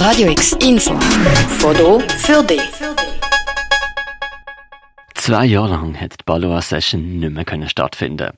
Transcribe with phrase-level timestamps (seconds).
[0.00, 0.98] Radio X Info.
[1.58, 2.62] Foto für dich.
[5.14, 8.30] Zwei Jahre lang hat die Balois Session nicht mehr stattfinden.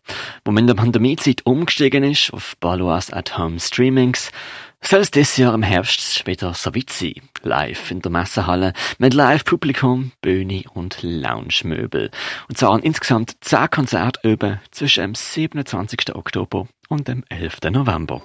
[0.44, 4.32] Wo man in der Pandemiezeit umgestiegen ist auf Balois at Home Streamings,
[4.80, 7.14] soll es dieses Jahr im Herbst wieder so weit sein.
[7.44, 12.10] Live in der Messehalle mit Live-Publikum, Bühne und Lounge-Möbel.
[12.48, 16.16] Und zwar an insgesamt zehn Konzerte zwischen dem 27.
[16.16, 17.70] Oktober und dem 11.
[17.70, 18.20] November.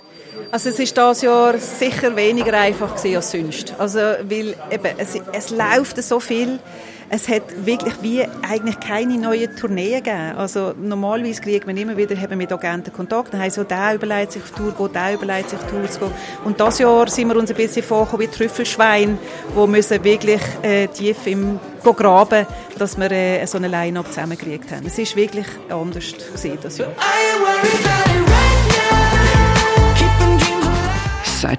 [0.52, 3.73] Also es ist das Jahr sicher weniger einfach als sonst.
[3.77, 6.60] Also weil eben, es, es läuft so viel.
[7.10, 10.36] Es hat wirklich wie eigentlich keine neuen Tourneen gegeben.
[10.36, 13.33] Also normalerweise kriegt man immer wieder haben mit Agenten Kontakt.
[13.33, 16.00] Dann heisst so, der überlegt sich auf Tour gehen, der überlegt sich auf Tour zu
[16.00, 16.11] gehen.
[16.43, 19.18] Und das Jahr sind wir uns ein bisschen vorgekommen wie Trüffelschwein,
[19.55, 22.46] wo müssen wirklich äh, tief im graben,
[22.77, 24.86] dass wir äh, so eine Line-Up zusammengekriegt haben.
[24.86, 26.91] Es ist wirklich anders gesehen das Jahr.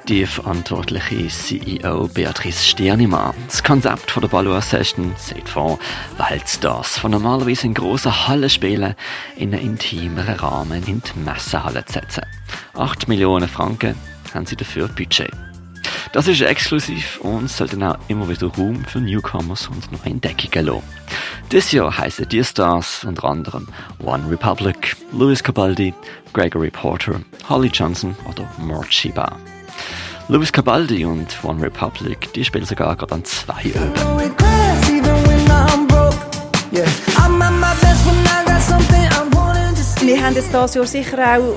[0.09, 3.35] Die verantwortliche CEO Beatrice Stiernimann.
[3.47, 5.79] Das Konzept von der Balloa Session sieht vor,
[6.17, 8.95] Weltstars von normalerweise in grossen Hallen spielen,
[9.37, 12.23] in einen intimeren Rahmen in die Messehalle zu setzen.
[12.75, 13.95] 8 Millionen Franken
[14.33, 15.31] haben sie dafür Budget.
[16.13, 20.83] Das ist exklusiv und sollte auch immer wieder Raum für Newcomers und neue Entdeckungen lassen.
[21.53, 23.69] Dieses Jahr heißen die Stars unter anderem
[24.03, 25.93] One Republic, Louis Cabaldi,
[26.33, 29.37] Gregory Porter, Holly Johnson oder Morchiba.
[30.31, 33.95] Louis Cabaldi und One Republic, die spielen sogar gerade an zwei Öben.
[40.03, 41.55] Wir haben jetzt dieses Jahr sicher auch schauen,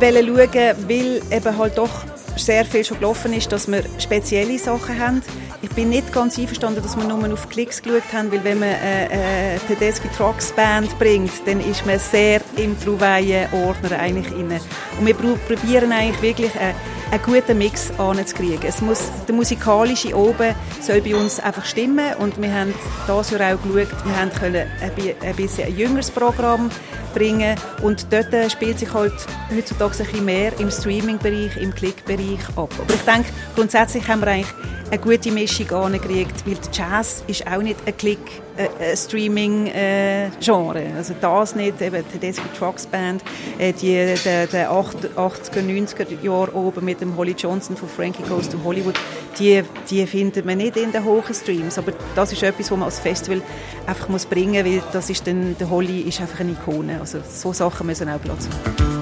[0.00, 1.88] weil eben halt doch
[2.36, 5.22] sehr viel schon gelaufen ist, dass wir spezielle Sachen haben.
[5.62, 8.68] Ich bin nicht ganz einverstanden, dass wir nur auf Klicks geschaut haben, weil wenn man
[8.68, 14.60] eine äh, äh, Tedeschi Trucks Band bringt, dann ist man sehr im Trouvaille-Ordner eigentlich inne.
[15.00, 16.74] Und wir probieren eigentlich wirklich eine,
[17.10, 18.64] einen guten Mix anzukriegen.
[18.64, 22.74] Es muss, der musikalische oben soll bei uns einfach stimmen und wir haben
[23.06, 26.70] das Jahr auch geschaut, wir haben können ein, bisschen ein jüngeres Programm
[27.14, 29.14] bringen und dort spielt sich halt
[29.54, 32.72] heutzutage ein bisschen mehr im Streaming-Bereich, im Klick-Bereich ab.
[32.78, 34.54] Aber ich denke, grundsätzlich haben wir eigentlich
[34.90, 38.18] eine gute Mischung angekriegt, weil der Jazz ist auch nicht ein Klick,
[38.56, 40.82] äh, Streaming-Genre.
[40.82, 43.22] Äh, also das nicht, eben die Tedeschi Trucks Band,
[43.58, 48.58] äh, die, die 80er, 90er Jahre oben mit dem Holly Johnson von Frankie Goes to
[48.64, 48.94] Hollywood,
[49.38, 52.86] die, die findet man nicht in den hohen Streams, aber das ist etwas, was man
[52.86, 53.42] als Festival
[53.86, 57.00] einfach muss bringen muss, weil das ist dann, der Holly ist einfach eine Ikone.
[57.00, 58.98] Also so Sachen müssen auch Platz haben.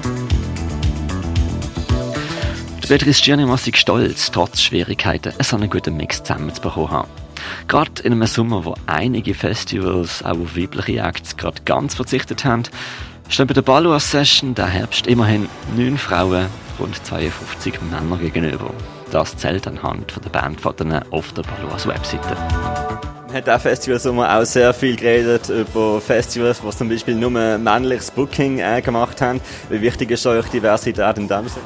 [2.87, 7.09] Beatrice Gianni sich stolz, trotz Schwierigkeiten, einen guten Mix zusammenzubekommen haben.
[7.67, 12.63] Gerade in einem Sommer, wo einige Festivals auch auf weibliche Acts gerade ganz verzichtet haben,
[13.27, 16.47] stehen bei der Balloa Session der Herbst immerhin neun Frauen,
[16.79, 18.71] rund 52 Männer gegenüber.
[19.11, 22.35] Das zählt anhand von der Bandfotos auf der Balloas Webseite.
[23.27, 27.29] Man hat auch Festival Sommer auch sehr viel geredet über Festivals, die zum Beispiel nur
[27.29, 29.41] männliches Booking äh, gemacht haben.
[29.69, 31.65] Wie wichtig ist euch Diversität in dem Sinne?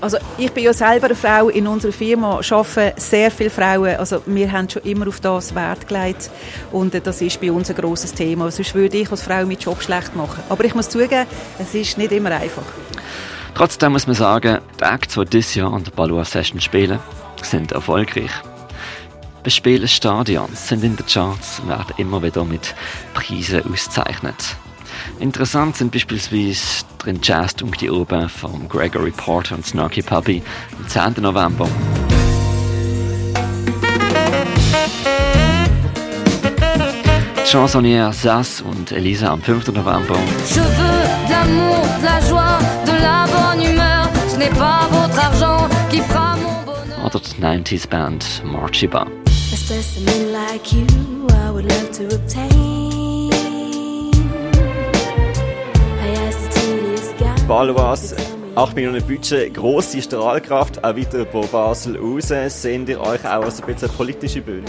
[0.00, 4.20] Also ich bin ja selber eine Frau, in unserer Firma arbeiten sehr viele Frauen, also
[4.26, 6.30] wir haben schon immer auf das Wert gelegt
[6.72, 9.82] und das ist bei uns ein grosses Thema, sonst würde ich als Frau meinen Job
[9.82, 10.42] schlecht machen.
[10.50, 11.26] Aber ich muss zugeben,
[11.58, 12.64] es ist nicht immer einfach.
[13.54, 16.98] Trotzdem muss man sagen, die Acts, die dieses Jahr an der Balloa Session spielen,
[17.40, 18.30] sind erfolgreich.
[19.44, 22.74] Bespielen Stadions, sind in den Charts und werden immer wieder mit
[23.12, 24.56] Preisen ausgezeichnet.
[25.20, 30.42] Interessant sind beispielsweise drin Jazz die oben von Gregory Porter und Snarky Puppy
[30.78, 31.22] am 10.
[31.22, 31.68] November.
[37.54, 39.68] Chansonnière Sass und Elisa am 5.
[39.68, 40.16] November.
[40.48, 44.10] Je veux de l'amour, de la joie, de la bonne humeur.
[44.26, 47.06] Ce n'est pas votre argent qui fera mon bonheur.
[47.06, 49.02] Oder die 90s Band Marchiba.
[49.02, 50.84] A specimen like you,
[51.30, 53.30] I would love to obtain.
[57.46, 58.16] Balwas,
[58.56, 62.32] 8 Millionen Budget, grosse Strahlkraft, auch weiter über Basel raus.
[62.48, 64.64] Seht ihr euch auch als ein bisschen politische Bühne?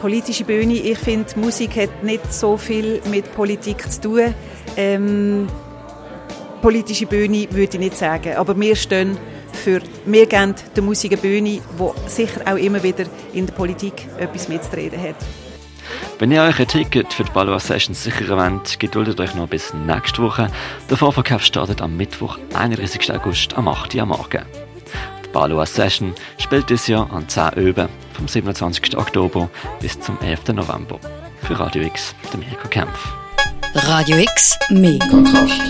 [0.00, 4.34] Politische Bühne, ich finde, Musik hat nicht so viel mit Politik zu tun.
[4.76, 5.48] Ähm,
[6.60, 9.16] politische Bühne würde ich nicht sagen, aber wir stehen
[9.52, 14.06] für, wir geben der Musik eine Bühne, die sicher auch immer wieder in der Politik
[14.18, 15.16] etwas mitzureden hat.
[16.18, 19.74] Wenn ihr euch ein Ticket für die Balloa Sessions sichern wollt, geduldet euch noch bis
[19.74, 20.50] nächste Woche.
[20.88, 23.12] Der Vorverkauf startet am Mittwoch, 31.
[23.12, 23.94] August, am 8.
[23.94, 24.65] Uhr am Morgen.
[25.36, 28.96] Die Balloa Session spielt dieses Jahr an 10 Öben, vom 27.
[28.96, 29.50] Oktober
[29.82, 30.54] bis zum 11.
[30.54, 30.98] November.
[31.42, 33.12] Für Radio X, der Mirko Kempf.
[33.74, 35.60] Radio X, mehr Kontrast.